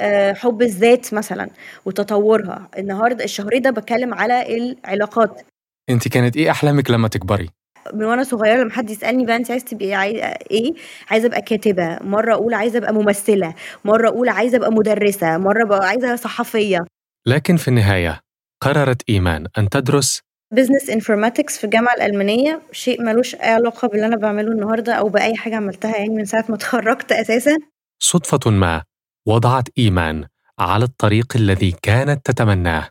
آه، 0.00 0.32
حب 0.32 0.62
الذات 0.62 1.14
مثلا 1.14 1.48
وتطورها. 1.84 2.68
النهارده 2.78 3.24
الشهر 3.24 3.58
ده 3.58 3.70
بتكلم 3.70 4.14
على 4.14 4.56
العلاقات. 4.56 5.42
أنت 5.90 6.08
كانت 6.08 6.36
إيه 6.36 6.50
أحلامك 6.50 6.90
لما 6.90 7.08
تكبري؟ 7.08 7.48
من 7.94 8.04
وأنا 8.04 8.22
صغيرة 8.22 8.62
لما 8.62 8.70
حد 8.72 8.90
يسألني 8.90 9.26
بقى 9.26 9.36
انت 9.36 9.50
عايزه 9.50 9.64
تبقي. 9.66 10.02
إيه؟ 10.50 10.72
عايزه 11.10 11.26
أبقى 11.26 11.42
كاتبة. 11.42 11.98
مرة 12.00 12.34
أقول 12.34 12.54
عايزه 12.54 12.78
أبقى 12.78 12.94
ممثلة. 12.94 13.54
مرة 13.84 14.08
أقول 14.08 14.28
عايزه 14.28 14.56
أبقى 14.58 14.72
مدرسة. 14.72 15.38
مرة 15.38 15.64
بقى 15.64 15.88
عايزه 15.88 16.16
صحفية. 16.16 16.84
لكن 17.28 17.56
في 17.56 17.68
النهاية 17.68 18.20
قررت 18.62 19.02
إيمان 19.08 19.46
أن 19.58 19.68
تدرس 19.68 20.20
business 20.52 20.90
informatics 20.90 21.58
في 21.58 21.64
الجامعة 21.64 21.94
الألمانية 21.94 22.62
شيء 22.72 23.02
ملوش 23.02 23.34
أي 23.34 23.50
علاقة 23.50 23.88
باللي 23.88 24.06
أنا 24.06 24.16
بعمله 24.16 24.52
النهارده 24.52 24.92
أو 24.92 25.08
بأي 25.08 25.36
حاجة 25.36 25.56
عملتها 25.56 25.96
يعني 25.96 26.08
من 26.08 26.24
ساعة 26.24 26.44
ما 26.48 26.54
اتخرجت 26.56 27.12
أساسا. 27.12 27.56
صدفة 28.02 28.50
ما 28.50 28.82
وضعت 29.26 29.68
إيمان 29.78 30.24
على 30.58 30.84
الطريق 30.84 31.36
الذي 31.36 31.74
كانت 31.82 32.26
تتمناه. 32.26 32.88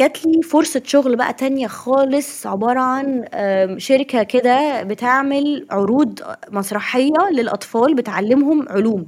جات 0.00 0.26
لي 0.26 0.42
فرصة 0.42 0.82
شغل 0.84 1.16
بقى 1.16 1.32
تانية 1.32 1.66
خالص 1.66 2.46
عبارة 2.46 2.80
عن 2.80 3.24
شركة 3.78 4.22
كده 4.22 4.82
بتعمل 4.82 5.66
عروض 5.70 6.20
مسرحية 6.50 7.30
للأطفال 7.32 7.94
بتعلمهم 7.94 8.68
علوم. 8.68 9.06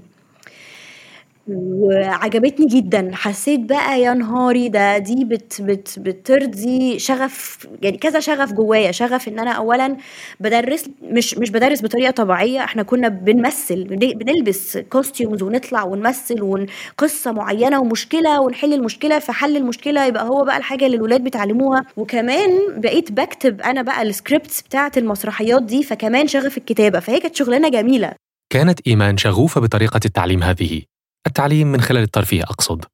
وعجبتني 1.56 2.66
جدا. 2.66 3.10
حسيت 3.14 3.60
بقى 3.60 4.00
يا 4.00 4.14
نهاري 4.14 4.68
ده 4.68 4.98
دي 4.98 5.24
بت 5.24 5.62
بت 5.62 5.98
بترضي 5.98 6.98
شغف 6.98 7.68
يعني 7.82 7.96
كذا 7.98 8.20
شغف 8.20 8.52
جوايا. 8.52 8.92
شغف 8.92 9.28
إن 9.28 9.38
أنا 9.38 9.50
اولا 9.50 9.96
بدرس 10.40 10.84
مش 11.02 11.38
مش 11.38 11.50
بدرس 11.50 11.82
بطريقة 11.82 12.10
طبيعية. 12.10 12.64
إحنا 12.64 12.82
كنا 12.82 13.08
بنمثل 13.08 13.84
بن- 13.84 14.18
بنلبس 14.18 14.78
costumes 14.78 15.42
ونطلع 15.42 15.84
ونمثل 15.84 16.42
وقصه 16.42 17.32
معينة 17.32 17.80
ومشكلة 17.80 18.40
ونحل 18.40 18.72
المشكلة 18.74 19.18
فحل 19.18 19.56
المشكلة. 19.56 20.06
يبقى 20.06 20.28
هو 20.28 20.44
بقى 20.44 20.56
الحاجة 20.56 20.86
اللي 20.86 20.96
الولاد 20.96 21.24
بيتعلموها. 21.24 21.84
وكمان 21.96 22.50
بقيت 22.76 23.12
بكتب 23.12 23.60
أنا 23.60 23.82
بقى 23.82 24.02
ال 24.02 24.10
scripts 24.10 24.62
بتاعة 24.62 24.92
المسرحيات 24.96 25.62
دي. 25.62 25.82
فكمان 25.82 26.26
شغف 26.26 26.58
الكتابة. 26.58 27.00
فهي 27.00 27.20
كانت 27.20 27.36
شغلانة 27.36 27.68
جميلة. 27.68 28.12
كانت 28.52 28.80
إيمان 28.86 29.16
شغوفة 29.16 29.60
بطريقة 29.60 30.00
التعليم 30.04 30.42
هذه. 30.42 30.82
التعليم 31.26 31.72
من 31.72 31.80
خلال 31.80 32.02
الترفيه 32.02 32.42
أقصد. 32.42 32.84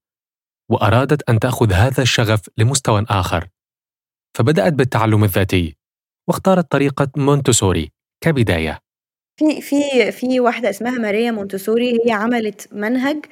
وأرادت 0.70 1.30
أن 1.30 1.38
تأخذ 1.38 1.72
هذا 1.72 2.02
الشغف 2.02 2.40
لمستوى 2.58 3.06
آخر. 3.08 3.48
فبدأت 4.38 4.72
بالتعلم 4.72 5.24
الذاتي 5.24 5.76
واختارت 6.28 6.70
طريقة 6.70 7.08
مونتسوري 7.16 7.90
كبداية. 8.24 8.78
في 9.38 9.60
في 9.60 10.12
في 10.12 10.40
واحدة 10.40 10.70
اسمها 10.70 10.98
ماريا 10.98 11.30
مونتسوري 11.30 11.98
هي 12.06 12.12
عملت 12.12 12.68
منهج 12.72 13.26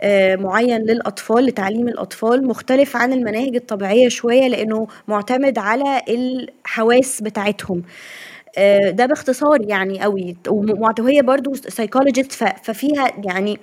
آه، 0.00 0.36
معين 0.36 0.80
للأطفال 0.82 1.44
لتعليم 1.44 1.88
الأطفال 1.88 2.46
مختلف 2.46 2.96
عن 2.96 3.12
المناهج 3.12 3.56
الطبيعية 3.56 4.08
شوية 4.08 4.48
لأنه 4.48 4.86
معتمد 5.08 5.58
على 5.58 6.02
الحواس 6.08 7.22
بتاعتهم. 7.22 7.82
آه، 8.58 8.90
ده 8.90 9.06
باختصار 9.06 9.62
يعني 9.62 10.00
قوي 10.00 10.36
وهي 10.98 11.22
برضو 11.22 11.54
psychologist 11.54 12.32
ففيها 12.64 13.12
يعني 13.24 13.58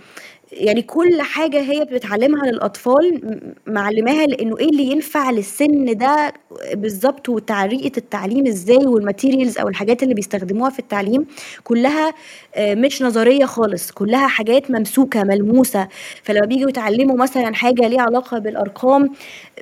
يعني 0.51 0.81
كل 0.81 1.22
حاجة 1.22 1.62
هي 1.62 1.86
بتعلمها 1.86 2.46
للأطفال 2.51 3.22
معلماها 3.67 4.25
لأنه 4.25 4.58
إيه 4.58 4.70
اللي 4.70 4.84
ينفع 4.84 5.31
للسن 5.31 5.98
ده 5.98 6.34
بالظبط 6.74 7.29
وطريقة 7.29 7.91
التعليم 7.98 8.48
إزاي 8.48 8.77
والماتيريالز 8.86 9.58
أو 9.58 9.67
الحاجات 9.67 10.03
اللي 10.03 10.13
بيستخدموها 10.13 10.70
في 10.70 10.79
التعليم 10.79 11.25
كلها 11.63 12.13
آه، 12.55 12.75
مش 12.75 13.01
نظرية 13.01 13.46
خالص 13.46 13.91
كلها 13.91 14.27
حاجات 14.27 14.72
ممسوكة 14.72 15.24
ملموسة. 15.24 15.88
فلما 16.24 16.46
بيجوا 16.46 16.70
يتعلموا 16.70 17.17
مثلا 17.17 17.53
حاجة 17.55 17.88
ليها 17.88 18.01
علاقة 18.01 18.39
بالأرقام 18.39 19.10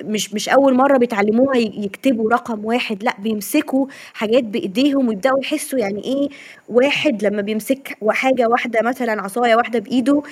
مش 0.04 0.34
مش 0.34 0.48
أول 0.48 0.74
مرة 0.74 0.98
بيتعلموها 0.98 1.56
يكتبوا 1.56 2.30
رقم 2.30 2.64
واحد 2.64 3.02
لأ 3.02 3.14
بيمسكوا 3.18 3.86
حاجات 4.14 4.44
بإيديهم 4.44 5.08
ويبدأوا 5.08 5.38
يحسوا 5.42 5.78
يعني 5.78 6.04
إيه 6.04 6.28
واحد 6.68 7.24
لما 7.24 7.42
بيمسك 7.42 7.96
حاجة 8.10 8.48
واحدة 8.48 8.80
مثلا 8.82 9.22
عصاية 9.22 9.54
واحدة 9.56 9.78
بإيده 9.78 10.22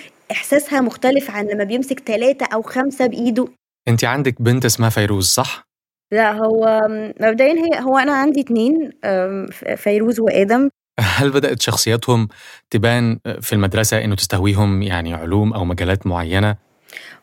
إحساسها 0.48 0.80
مختلف 0.80 1.30
عن 1.30 1.46
لما 1.46 1.64
بيمسك 1.64 2.00
ثلاثة 2.00 2.46
أو 2.46 2.62
خمسة 2.62 3.06
بإيده 3.06 3.48
أنت 3.88 4.04
عندك 4.04 4.42
بنت 4.42 4.64
اسمها 4.64 4.88
فيروز 4.88 5.26
صح؟ 5.26 5.68
لا 6.12 6.32
هو 6.32 6.80
مبدئيا 7.20 7.52
هي 7.52 7.80
هو 7.80 7.98
أنا 7.98 8.12
عندي 8.12 8.40
اتنين 8.40 8.90
فيروز 9.76 10.20
وآدم 10.20 10.68
هل 11.18 11.30
بدأت 11.30 11.62
شخصيتهم 11.62 12.28
تبان 12.70 13.18
في 13.40 13.52
المدرسة 13.52 14.04
إنه 14.04 14.14
تستهويهم 14.14 14.82
يعني 14.82 15.14
علوم 15.14 15.52
أو 15.52 15.64
مجالات 15.64 16.06
معينة؟ 16.06 16.56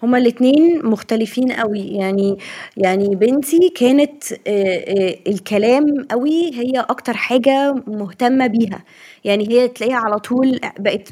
هما 0.03 0.17
الاتنين 0.17 0.85
مختلفين 0.85 1.51
قوي. 1.51 1.87
يعني 1.87 2.37
يعني 2.77 3.15
بنتي 3.15 3.69
كانت 3.75 4.23
الكلام 5.27 6.05
قوي 6.11 6.51
هي 6.53 6.79
أكتر 6.79 7.13
حاجة 7.13 7.75
مهتمة 7.87 8.47
بيها. 8.47 8.83
يعني 9.23 9.49
هي 9.49 9.67
تلاقيها 9.67 9.95
على 9.95 10.19
طول 10.19 10.59
بقت 10.79 11.09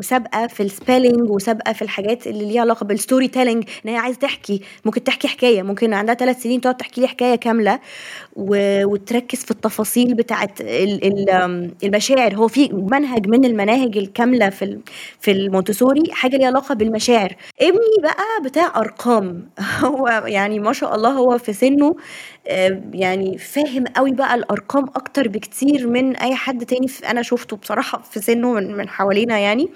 سابقة 0.00 0.46
في 0.46 0.62
ال 0.62 0.70
spelling 0.70 1.30
وسابقة 1.30 1.72
في 1.72 1.82
الحاجات 1.82 2.26
اللي 2.26 2.44
ليها 2.44 2.60
علاقة 2.60 2.84
بال 2.84 3.28
storytelling 3.28 3.64
إن 3.84 3.90
هي 3.90 3.96
عايزة 3.96 4.18
تحكي. 4.18 4.60
ممكن 4.84 5.04
تحكي 5.04 5.28
حكاية. 5.28 5.62
ممكن 5.62 5.92
عندها 5.92 6.14
ثلاث 6.14 6.42
سنين 6.42 6.60
تقعد 6.60 6.76
تحكي 6.76 7.00
لي 7.00 7.06
حكاية 7.06 7.34
كاملة 7.34 7.80
وتركز 8.36 9.38
في 9.44 9.50
التفاصيل 9.50 10.14
بتاعه 10.14 10.50
المشاعر. 11.84 12.34
هو 12.34 12.48
في 12.48 12.68
منهج 12.72 13.28
من 13.28 13.44
المناهج 13.44 13.96
الكاملة 13.98 14.48
في 14.50 14.78
في 15.20 15.30
المونتسوري 15.30 16.02
حاجة 16.12 16.36
ليها 16.36 16.46
علاقة 16.46 16.74
بالمشاعر. 16.74 17.36
ابني 17.60 18.02
بقى 18.02 18.15
بتاع 18.44 18.72
أرقام. 18.76 19.50
هو 19.84 20.08
يعني 20.26 20.58
ما 20.58 20.72
شاء 20.72 20.94
الله 20.94 21.10
هو 21.10 21.38
في 21.38 21.52
سنه 21.52 21.96
يعني 22.92 23.38
فاهم 23.38 23.84
قوي 23.86 24.12
بقى 24.12 24.34
الأرقام 24.34 24.84
أكتر 24.84 25.28
بكتير 25.28 25.88
من 25.88 26.16
أي 26.16 26.34
حد 26.34 26.66
تاني 26.66 26.86
أنا 27.10 27.22
شفته 27.22 27.56
بصراحة 27.56 28.02
في 28.02 28.20
سنه 28.20 28.52
من, 28.52 28.88
حوالينا 28.88 29.38
يعني. 29.38 29.68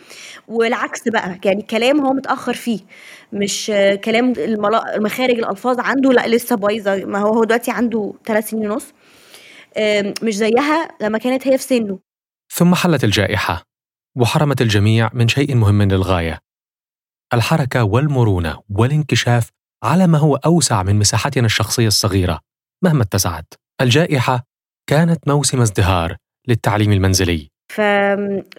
والعكس 0.49 1.09
بقى 1.09 1.39
يعني 1.45 1.63
كلام 1.63 2.01
هو 2.01 2.13
متأخر 2.13 2.55
فيه. 2.55 2.81
مش 3.33 3.73
كلام 4.05 4.33
المخارج 4.39 5.39
الألفاظ 5.39 5.81
عنده 5.81 6.13
لا 6.13 6.29
لسه 6.29 6.57
بايظة. 6.57 7.05
ما 7.05 7.19
هو 7.19 7.35
هو 7.35 7.45
دلوقتي 7.45 7.71
عنده 7.71 8.15
ثلاث 8.27 8.51
سنين 8.51 8.71
ونص. 8.71 8.93
مش 10.23 10.37
زيها 10.37 10.89
لما 11.01 11.19
كانت 11.19 11.49
هي 11.49 11.59
في 11.59 11.65
سنه. 11.65 11.99
ثم 12.53 12.75
حلت 12.75 13.05
الجائحة 13.05 13.63
وحرمت 14.17 14.61
الجميع 14.63 15.11
من 15.15 15.29
شيء 15.29 15.57
مهم 15.57 15.83
للغاية. 15.83 16.50
الحركة 17.35 17.85
والمرونة 17.85 18.63
والانكشاف 18.71 19.51
على 19.85 20.07
ما 20.07 20.19
هو 20.19 20.37
أوسع 20.37 20.83
من 20.83 20.99
مساحتنا 20.99 21.47
الشخصية 21.47 21.87
الصغيرة. 21.87 22.41
مهما 22.85 23.03
اتسعت 23.03 23.55
الجائحة 23.81 24.45
كانت 24.89 25.29
موسم 25.29 25.61
ازدهار 25.61 26.17
للتعليم 26.49 26.93
المنزلي. 26.93 27.49
ف... 27.73 27.81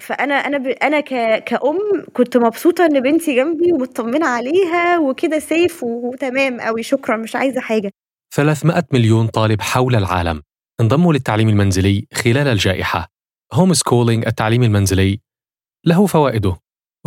فأنا 0.01 0.34
أنا 0.34 0.58
ب... 0.58 0.68
أنا 0.68 1.00
ك... 1.00 1.44
كأم 1.44 2.06
كنت 2.13 2.38
مبسوطة 2.38 2.86
إن 2.86 3.00
بنتي 3.00 3.36
جنبي 3.36 3.74
ومطمنة 3.74 4.28
عليها 4.28 5.00
وكده 5.00 5.40
safe 5.40 5.84
وتمام 5.84 6.62
قوي 6.62 6.84
شكرا 6.84 7.18
مش 7.18 7.36
عايزة 7.36 7.62
حاجة. 7.62 7.92
300 8.36 8.84
مليون 8.94 9.28
طالب 9.28 9.62
حول 9.62 9.96
العالم 9.96 10.42
انضموا 10.82 11.13
للتعليم 11.13 11.50
المنزلي 11.50 12.08
خلال 12.13 12.48
الجائحة. 12.48 13.08
homeschooling 13.54 14.25
التعليم 14.28 14.63
المنزلي 14.63 15.20
له 15.86 16.06
فوائده. 16.06 16.58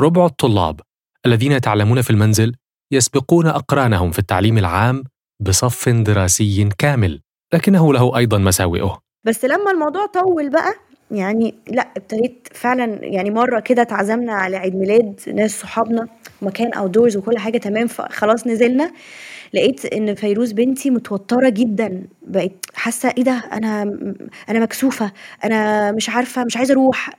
ربع 0.00 0.26
الطلاب 0.26 0.80
الذين 1.26 1.52
يتعلمون 1.52 2.02
في 2.02 2.10
المنزل 2.10 2.54
يسبقون 2.92 3.46
أقرانهم 3.46 4.10
في 4.10 4.18
التعليم 4.18 4.58
العام 4.58 5.04
بصف 5.40 5.88
دراسي 5.88 6.68
كامل 6.78 7.20
لكنه 7.54 7.92
له 7.92 8.16
أيضا 8.18 8.38
مساوئه. 8.38 9.00
بس 9.26 9.44
لما 9.44 9.70
الموضوع 9.70 10.06
طول 10.06 10.50
بقى 10.50 10.74
يعني 11.10 11.54
لا 11.68 11.88
ابتديت 11.96 12.48
فعلا 12.54 12.98
يعني 13.04 13.30
مرة 13.30 13.60
كده 13.60 13.82
اتعزمنا 13.82 14.32
على 14.32 14.56
عيد 14.56 14.74
ميلاد 14.74 15.20
ناس 15.34 15.60
صحابنا 15.60 16.08
مكان 16.42 16.72
أو 16.72 16.86
دورز 16.86 17.16
وكل 17.16 17.38
حاجة 17.38 17.58
تمام 17.58 17.86
فخلاص 17.86 18.46
نزلنا 18.46 18.90
لقيت 19.54 19.84
إن 19.84 20.14
فيروز 20.14 20.52
بنتي 20.52 20.90
متوترة 20.90 21.48
جدا 21.48 22.02
بقت 22.26 22.52
حاسة 22.74 23.12
إيه 23.18 23.24
ده؟ 23.24 23.32
أنا 23.52 23.82
أنا 24.48 24.60
مكسوفة 24.60 25.12
أنا 25.44 25.92
مش 25.92 26.10
عارفة 26.10 26.44
مش 26.44 26.56
عايزة 26.56 26.72
أروح. 26.74 27.10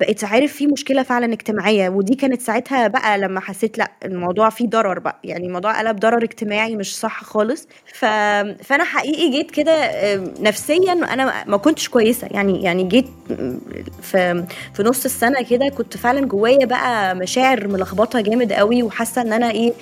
بقيت 0.00 0.24
عارف 0.24 0.52
في 0.52 0.66
مشكلة 0.66 1.02
فعلا 1.02 1.32
اجتماعية 1.32 1.88
ودي 1.88 2.14
كانت 2.14 2.42
ساعتها 2.42 2.88
بقى 2.88 3.18
لما 3.18 3.40
حسيت 3.40 3.78
لأ 3.78 3.90
الموضوع 4.04 4.50
فيه 4.50 4.68
ضرر 4.68 4.98
بقى. 4.98 5.18
يعني 5.24 5.46
الموضوع 5.46 5.78
قلب 5.78 6.00
ضرر 6.00 6.24
اجتماعي 6.24 6.76
مش 6.76 6.98
صح 6.98 7.24
خالص. 7.24 7.68
ف... 7.94 8.04
فأنا 8.64 8.84
حقيقي 8.84 9.30
جيت 9.30 9.50
كده 9.50 9.90
نفسيا 10.40 10.92
أنا 10.92 11.44
ما 11.46 11.56
كنتش 11.56 11.88
كويسة. 11.88 12.28
يعني 12.30 12.62
يعني 12.62 12.84
جيت 12.84 13.06
في 14.02 14.44
في 14.74 14.82
نص 14.82 15.04
السنة 15.04 15.42
كده 15.42 15.68
كنت 15.68 15.96
فعلا 15.96 16.26
جوايا 16.26 16.66
بقى 16.66 17.14
مشاعر 17.14 17.68
ملخبطة 17.68 18.20
جامد 18.20 18.52
قوي 18.52 18.82
وحاسة 18.82 19.22
إن 19.22 19.32
أنا 19.32 19.50
إيه 19.50 19.72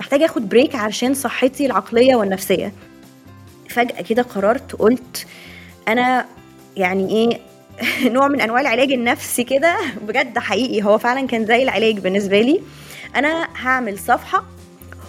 محتاجة 0.00 0.24
آخد 0.24 0.48
بريك 0.48 0.74
علشان 0.74 1.14
صحتي 1.14 1.66
العقلية 1.66 2.14
والنفسية. 2.14 2.72
فجأة 3.68 4.02
كده 4.02 4.22
قررت 4.22 4.72
قلت 4.74 5.26
أنا 5.88 6.26
يعني 6.76 7.10
إيه 7.10 7.40
نوع 8.14 8.28
من 8.28 8.40
أنواع 8.40 8.60
العلاج 8.60 8.92
النفسي 8.92 9.44
كده. 9.44 9.76
بجد 10.08 10.38
حقيقي 10.38 10.82
هو 10.82 10.98
فعلا 10.98 11.26
كان 11.26 11.46
زي 11.46 11.62
العلاج 11.62 11.98
بالنسبة 11.98 12.40
لي. 12.40 12.60
أنا 13.16 13.48
هعمل 13.56 13.98
صفحة 13.98 14.44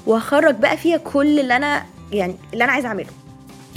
وهخرج 0.05 0.55
بقى 0.55 0.77
فيها 0.77 0.97
كل 0.97 1.39
اللي 1.39 1.55
أنا 1.55 1.83
يعني 2.11 2.35
اللي 2.53 2.63
أنا 2.63 2.71
عايزه 2.71 2.87
أعمله. 2.87 3.07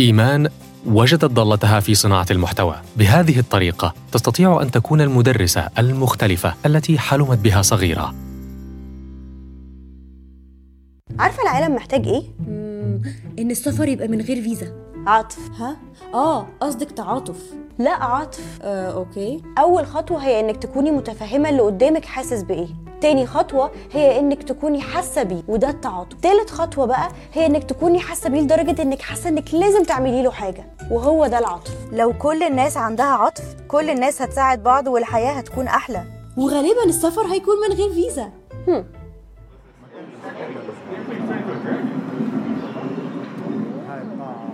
إيمان 0.00 0.48
وجدت 0.86 1.24
ضالتها 1.24 1.80
في 1.80 1.94
صناعة 1.94 2.26
المحتوى. 2.30 2.76
بهذه 2.96 3.38
الطريقة 3.38 3.94
تستطيع 4.12 4.62
أن 4.62 4.70
تكون 4.70 5.00
المدرسة 5.00 5.68
المختلفة 5.78 6.54
التي 6.66 6.98
حلمت 6.98 7.38
بها 7.38 7.62
صغيرة. 7.62 8.14
عارفة 11.18 11.42
العالم 11.42 11.74
محتاج 11.74 12.06
إيه؟ 12.06 12.22
إن 13.38 13.50
السفر 13.50 13.88
يبقى 13.88 14.08
من 14.08 14.20
غير 14.20 14.42
فيزا. 14.42 14.72
عاطف 15.06 15.38
ها؟ 15.60 15.76
آه 16.14 16.46
قصدك 16.60 16.90
تعاطف. 16.90 17.54
لا 17.78 17.90
عاطف 17.90 18.58
آه، 18.62 18.92
أوكي. 18.92 19.42
أول 19.58 19.86
خطوة 19.86 20.18
هي 20.18 20.40
إنك 20.40 20.56
تكوني 20.56 20.90
متفهمة 20.90 21.48
اللي 21.48 21.62
قدامك 21.62 22.04
حاسس 22.04 22.42
بإيه. 22.42 22.68
تاني 23.00 23.26
خطوة 23.26 23.70
هي 23.92 24.18
إنك 24.18 24.42
تكوني 24.42 24.80
حاسة 24.80 25.22
بيه 25.22 25.42
وده 25.48 25.70
التعاطف. 25.70 26.20
تالت 26.20 26.50
خطوة 26.50 26.86
بقى 26.86 27.08
هي 27.32 27.46
إنك 27.46 27.64
تكوني 27.64 27.98
حاسة 28.00 28.30
بيه 28.30 28.40
لدرجة 28.40 28.82
إنك 28.82 29.02
حاسة 29.02 29.28
إنك 29.28 29.54
لازم 29.54 29.82
تعملي 29.82 30.22
له 30.22 30.30
حاجة 30.30 30.64
وهو 30.90 31.26
ده 31.26 31.38
العطف. 31.38 31.74
لو 31.92 32.12
كل 32.18 32.42
الناس 32.42 32.76
عندها 32.76 33.06
عطف 33.14 33.44
كل 33.68 33.90
الناس 33.90 34.22
هتساعد 34.22 34.62
بعض 34.62 34.86
والحياة 34.88 35.32
هتكون 35.32 35.66
أحلى. 35.66 36.04
وغالبا 36.36 36.84
السفر 36.86 37.22
هيكون 37.26 37.54
من 37.68 37.76
غير 37.76 37.92
فيزا. 37.92 38.30
هم. 38.68 38.84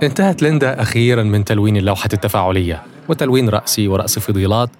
انتهت 0.03 0.43
ليندا 0.43 0.83
أخيرا 0.83 1.23
من 1.23 1.45
تلوين 1.45 1.77
اللوحة 1.77 2.09
التفاعلية 2.13 2.83
وتلوين 3.09 3.49
رأسي 3.49 3.89
ورأس 3.89 4.19
فضيلات 4.19 4.71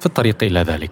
في 0.00 0.06
الطريق 0.06 0.36
إلى 0.42 0.60
ذلك 0.60 0.90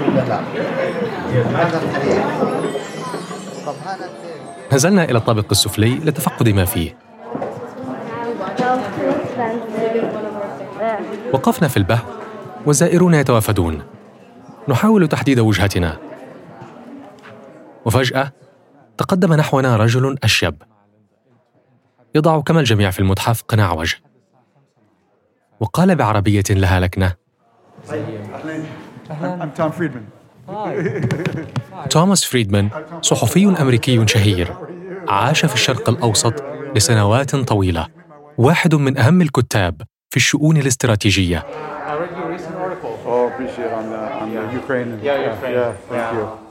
ليندا. 0.00 0.44
نزلنا 4.72 5.04
إلى 5.04 5.18
الطابق 5.18 5.46
السفلي 5.50 5.94
لتفقد 6.04 6.48
ما 6.48 6.64
فيه 6.64 6.96
وقفنا 11.32 11.68
في 11.68 11.76
البهو 11.76 12.04
والزائرون 12.66 13.14
يتوافدون. 13.14 13.82
نحاول 14.68 15.08
تحديد 15.08 15.38
وجهتنا. 15.38 15.98
وفجأة 17.84 18.32
تقدم 18.98 19.34
نحونا 19.34 19.76
رجل 19.76 20.16
أشيب. 20.24 20.62
يضع 22.14 22.40
كما 22.40 22.60
الجميع 22.60 22.90
في 22.90 23.00
المتحف 23.00 23.42
قناع 23.42 23.72
وجه. 23.72 23.96
وقال 25.60 25.96
بعربية 25.96 26.44
لها 26.50 26.80
لكنة. 26.80 27.14
توماس 31.90 32.24
فريدمان 32.24 32.70
صحفي 33.02 33.56
أمريكي 33.60 34.06
شهير 34.06 34.54
عاش 35.08 35.46
في 35.46 35.54
الشرق 35.54 35.88
الأوسط 35.88 36.44
لسنوات 36.76 37.36
طويلة. 37.36 37.86
واحد 38.38 38.74
من 38.74 38.98
أهم 38.98 39.22
الكتاب. 39.22 39.82
في 40.10 40.16
الشؤون 40.16 40.56
الاستراتيجية. 40.56 41.44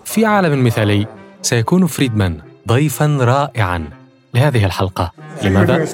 في 0.06 0.26
عالم 0.26 0.64
مثالي 0.64 1.08
سيكون 1.42 1.88
فريدمان 1.88 2.38
ضيفا 2.68 3.18
رائعا 3.22 3.90
لهذه 4.34 4.66
الحلقة. 4.66 5.12
لماذا؟ 5.44 5.86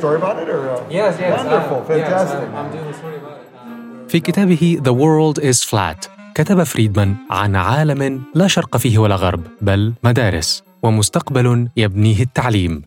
في 4.08 4.20
كتابه 4.20 4.80
The 4.84 4.92
World 4.92 5.42
is 5.44 5.70
Flat 5.70 6.10
كتب 6.36 6.64
فريدمان 6.64 7.16
عن 7.32 7.56
عالم 7.56 8.22
لا 8.36 8.48
شرق 8.48 8.78
فيه 8.78 8.98
ولا 8.98 9.16
غرب 9.16 9.42
بل 9.62 9.94
مدارس 10.04 10.64
ومستقبل 10.84 11.68
يبنيه 11.78 12.22
التعليم. 12.22 12.82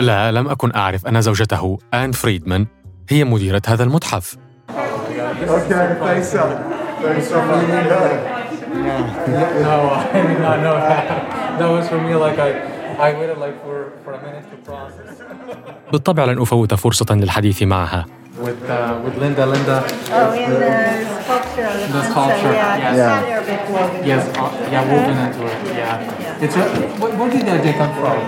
لا 0.00 0.32
لم 0.32 0.48
أكن 0.48 0.72
أعرف 0.74 1.06
أن 1.06 1.20
زوجته 1.20 1.78
آن 1.94 2.12
فريدمان 2.12 2.66
هي 3.08 3.24
مديرة 3.24 3.62
هذا 3.66 3.84
المتحف. 3.84 4.36
بالطبع 15.92 16.24
لن 16.24 16.40
أفوت 16.40 16.74
فرصة 16.74 17.06
للحديث 17.10 17.62
معها. 17.62 18.06
With, 18.46 18.62
uh, 18.70 19.00
with 19.04 19.16
Linda, 19.22 19.44
Linda. 19.46 19.78
Oh, 19.84 20.32
in 20.32 20.50
the 20.50 21.22
sculpture. 21.24 21.72
The 21.94 22.02
sculpture, 22.10 22.52
Yeah, 22.52 22.84
yes. 22.84 22.96
yeah. 22.96 23.40
before. 23.52 23.86
Yes, 24.10 24.22
uh, 24.38 24.72
yeah, 24.72 24.82
woven 24.90 25.16
into 25.26 25.42
it. 25.52 25.58
Yeah. 25.80 26.44
It's 26.44 26.56
a, 26.56 26.64
where, 27.00 27.12
where 27.18 27.30
did 27.34 27.44
that 27.46 27.60
come 27.80 27.92
from? 28.00 28.18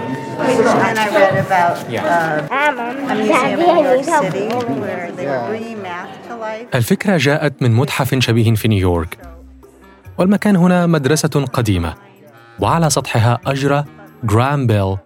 And 0.89 0.99
I 0.99 1.07
read 1.17 1.37
about 1.47 1.77
Yeah. 1.91 2.05
uh, 2.05 2.49
Ah, 2.51 3.13
a 3.13 3.15
museum 3.15 3.61
in 3.61 3.75
New 3.77 3.89
York. 3.89 4.05
City 4.05 4.47
where 4.85 5.07
they 5.17 5.27
were 5.31 5.45
bringing 5.49 5.79
math 5.83 6.13
to 6.29 6.35
life. 6.37 6.67
الفكرة 6.75 7.17
جاءت 7.17 7.63
من 7.63 7.73
متحف 7.73 8.15
شبيه 8.19 8.55
في 8.55 8.69
نيويورك 8.69 9.19
والمكان 10.19 10.57
هنا 10.57 10.87
مدرسة 10.87 11.47
قديمة 11.53 11.95
وعلى 12.61 12.91
سطحها 12.91 13.41
أجرى 13.47 13.85
جراهام 14.25 14.67
بيل 14.67 14.97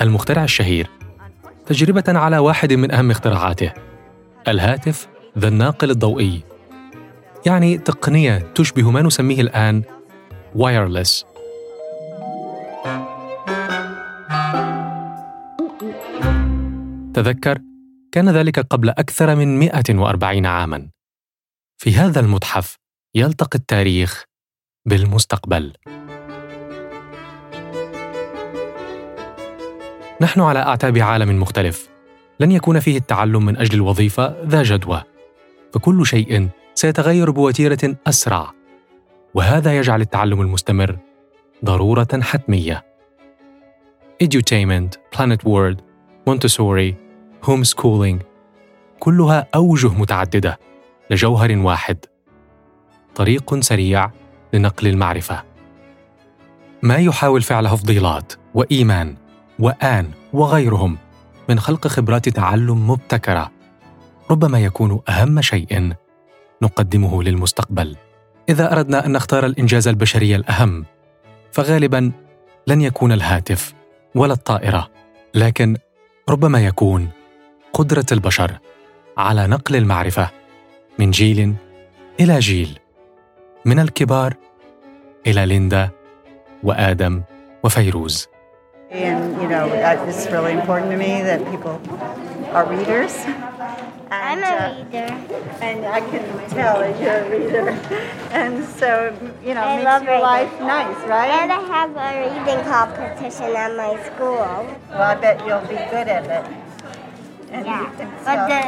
المخترع 0.00 0.44
الشهير 0.44 0.90
تجربة 1.66 2.04
على 2.18 2.38
واحد 2.38 2.72
من 2.72 2.90
أهم 2.92 3.10
اختراعاته 3.10 3.72
الهاتف 4.48 5.08
ذو 5.38 5.48
الناقل 5.48 5.90
الضوئي. 5.90 6.44
يعني 7.46 7.78
تقنية 7.78 8.38
تشبه 8.38 8.90
ما 8.90 9.02
نسميه 9.02 9.40
الآن 9.40 9.82
wireless 10.54 11.24
تذكر 17.14 17.58
كان 18.12 18.28
ذلك 18.28 18.58
قبل 18.58 18.88
أكثر 18.88 19.36
من 19.36 19.58
140 19.58 20.46
عاماً. 20.46 20.90
في 21.78 21.94
هذا 21.94 22.20
المتحف 22.20 22.76
يلتقي 23.14 23.58
التاريخ 23.58 24.24
بالمستقبل. 24.88 25.72
نحن 30.20 30.40
على 30.40 30.58
أعتاب 30.58 30.98
عالم 30.98 31.40
مختلف. 31.40 31.91
لن 32.42 32.52
يكون 32.52 32.80
فيه 32.80 32.96
التعلم 32.96 33.44
من 33.44 33.56
أجل 33.56 33.74
الوظيفة 33.74 34.36
ذا 34.44 34.62
جدوى 34.62 35.02
فكل 35.74 36.06
شيء 36.06 36.48
سيتغير 36.74 37.30
بوتيرة 37.30 37.96
أسرع 38.06 38.50
وهذا 39.34 39.76
يجعل 39.76 40.00
التعلم 40.00 40.40
المستمر 40.40 40.98
ضرورة 41.64 42.08
حتمية. 42.22 42.84
Edutainment 44.24 44.98
planet 45.16 45.44
word 45.44 45.82
montessori 46.26 46.94
homeschooling 47.42 48.22
كلها 48.98 49.48
أوجه 49.54 49.88
متعددة 49.88 50.58
لجوهر 51.10 51.58
واحد. 51.58 52.04
طريق 53.14 53.60
سريع 53.60 54.10
لنقل 54.52 54.86
المعرفة. 54.86 55.44
ما 56.82 56.96
يحاول 56.96 57.42
فعله 57.42 57.76
فضيلات 57.76 58.32
وإيمان 58.54 59.16
وآن 59.58 60.10
وغيرهم؟ 60.32 60.98
من 61.48 61.60
خلق 61.60 61.86
خبرات 61.86 62.28
تعلم 62.28 62.90
مبتكرة. 62.90 63.50
ربما 64.30 64.60
يكون 64.60 65.00
أهم 65.08 65.40
شيء 65.40 65.92
نقدمه 66.62 67.22
للمستقبل. 67.22 67.96
إذا 68.48 68.72
أردنا 68.72 69.06
أن 69.06 69.12
نختار 69.12 69.46
الإنجاز 69.46 69.88
البشري 69.88 70.36
الأهم 70.36 70.84
فغالبا 71.52 72.12
لن 72.66 72.80
يكون 72.80 73.12
الهاتف 73.12 73.74
ولا 74.14 74.32
الطائرة 74.32 74.90
لكن 75.34 75.76
ربما 76.28 76.66
يكون 76.66 77.08
قدرة 77.72 78.06
البشر 78.12 78.58
على 79.18 79.46
نقل 79.46 79.76
المعرفة 79.76 80.30
من 80.98 81.10
جيل 81.10 81.54
إلى 82.20 82.38
جيل 82.38 82.78
من 83.64 83.78
الكبار 83.78 84.36
إلى 85.26 85.46
ليندا 85.46 85.90
وآدم 86.62 87.22
وفيروز. 87.64 88.28
And, 88.91 89.41
you 89.41 89.47
know, 89.49 89.65
uh, 89.69 90.05
it's 90.07 90.27
really 90.31 90.53
important 90.53 90.91
to 90.91 90.97
me 90.97 91.21
that 91.21 91.39
people 91.51 91.75
are 92.55 92.65
readers. 92.65 93.13
I'm 94.09 94.39
And, 94.39 94.39
a 94.43 94.47
uh, 94.47 94.77
reader. 94.77 95.09
And 95.67 95.85
I 95.85 95.99
can 95.99 96.23
tell 96.57 96.79
that 96.79 96.95
you're 97.01 97.19
a 97.25 97.29
reader. 97.29 97.69
And 98.31 98.63
so, 98.79 98.89
you 99.43 99.53
know, 99.55 99.61
I 99.61 99.75
makes 99.75 99.85
love 99.91 100.03
your 100.03 100.11
reading. 100.13 100.33
life 100.33 100.53
nice, 100.61 100.99
right? 101.15 101.31
And 101.41 101.51
I 101.51 101.61
have 101.75 101.91
a 102.07 102.09
reading 102.23 102.61
competition 102.75 103.49
at 103.63 103.71
my 103.75 103.91
school. 104.07 104.39
Well, 104.89 105.01
I 105.01 105.15
bet 105.15 105.35
you'll 105.45 105.67
be 105.67 105.75
good 105.93 106.07
at 106.17 106.25
it. 106.37 106.45
And 107.51 107.65
Yeah. 107.65 107.91
and 107.99 108.09
But 108.27 108.37
so- 108.39 108.47
the 108.51 108.63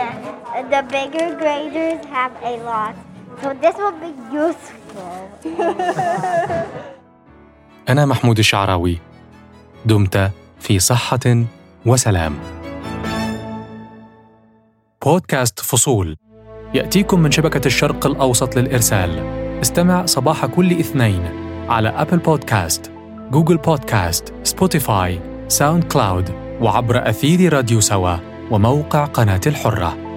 the 0.76 0.82
bigger 0.98 1.28
graders 1.42 2.02
have 2.18 2.34
a 2.44 2.54
lot. 2.70 2.96
So 3.42 3.48
this 3.64 3.76
will 3.82 3.98
be 4.08 4.12
useful. 4.46 5.16
انا 7.90 8.06
محمود 8.06 8.38
الشعراوي 8.40 9.00
دمت 9.87 10.31
في 10.61 10.79
صحة 10.79 11.45
وسلام. 11.87 12.35
بودكاست 15.05 15.61
فصول. 15.61 16.17
يأتيكم 16.75 17.21
من 17.21 17.31
شبكة 17.31 17.67
الشرق 17.67 18.07
الأوسط 18.07 18.57
للإرسال. 18.57 19.19
استمع 19.61 20.07
صباح 20.07 20.47
كل 20.47 20.73
اثنين 20.73 21.23
على 21.69 21.89
ابل 21.89 22.19
بودكاست 22.19 22.91
جوجل 23.31 23.57
بودكاست 23.57 24.35
سبوتيفاي 24.43 25.21
ساوند 25.49 25.85
كلاود 25.85 26.31
وعبر 26.61 27.09
أثير 27.09 27.53
راديو 27.53 27.81
سوا 27.81 28.17
وموقع 28.51 29.05
قناة 29.05 29.41
الحرة. 29.47 30.14